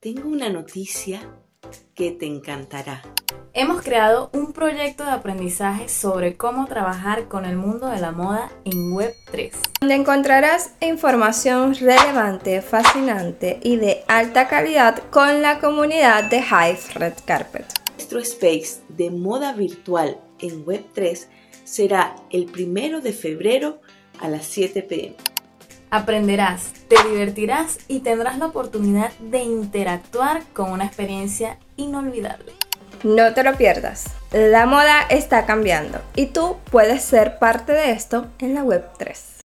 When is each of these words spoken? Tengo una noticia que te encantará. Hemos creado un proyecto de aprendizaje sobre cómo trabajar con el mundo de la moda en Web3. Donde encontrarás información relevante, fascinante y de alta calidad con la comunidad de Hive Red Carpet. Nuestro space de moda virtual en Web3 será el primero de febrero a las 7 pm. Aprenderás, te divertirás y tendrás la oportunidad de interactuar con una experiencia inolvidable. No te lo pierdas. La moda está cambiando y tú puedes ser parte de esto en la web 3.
Tengo 0.00 0.28
una 0.28 0.48
noticia 0.48 1.20
que 1.96 2.12
te 2.12 2.24
encantará. 2.24 3.02
Hemos 3.52 3.82
creado 3.82 4.30
un 4.32 4.52
proyecto 4.52 5.04
de 5.04 5.10
aprendizaje 5.10 5.88
sobre 5.88 6.36
cómo 6.36 6.68
trabajar 6.68 7.26
con 7.26 7.44
el 7.44 7.56
mundo 7.56 7.88
de 7.88 7.98
la 7.98 8.12
moda 8.12 8.52
en 8.64 8.92
Web3. 8.92 9.50
Donde 9.80 9.96
encontrarás 9.96 10.74
información 10.80 11.74
relevante, 11.74 12.62
fascinante 12.62 13.58
y 13.60 13.74
de 13.74 14.04
alta 14.06 14.46
calidad 14.46 15.02
con 15.10 15.42
la 15.42 15.58
comunidad 15.58 16.30
de 16.30 16.44
Hive 16.44 16.78
Red 16.94 17.14
Carpet. 17.24 17.66
Nuestro 17.94 18.20
space 18.20 18.82
de 18.90 19.10
moda 19.10 19.52
virtual 19.52 20.20
en 20.38 20.64
Web3 20.64 21.26
será 21.64 22.14
el 22.30 22.44
primero 22.44 23.00
de 23.00 23.12
febrero 23.12 23.80
a 24.20 24.28
las 24.28 24.46
7 24.46 24.80
pm. 24.84 25.16
Aprenderás, 25.90 26.72
te 26.88 26.96
divertirás 27.08 27.78
y 27.88 28.00
tendrás 28.00 28.38
la 28.38 28.46
oportunidad 28.46 29.10
de 29.20 29.38
interactuar 29.38 30.42
con 30.52 30.70
una 30.70 30.84
experiencia 30.84 31.58
inolvidable. 31.76 32.52
No 33.04 33.32
te 33.32 33.42
lo 33.42 33.56
pierdas. 33.56 34.06
La 34.32 34.66
moda 34.66 35.02
está 35.08 35.46
cambiando 35.46 36.00
y 36.14 36.26
tú 36.26 36.56
puedes 36.70 37.02
ser 37.02 37.38
parte 37.38 37.72
de 37.72 37.92
esto 37.92 38.26
en 38.38 38.54
la 38.54 38.64
web 38.64 38.84
3. 38.98 39.28